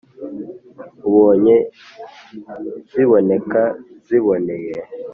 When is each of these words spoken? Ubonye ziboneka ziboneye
Ubonye 1.07 1.55
ziboneka 2.91 3.61
ziboneye 4.05 4.77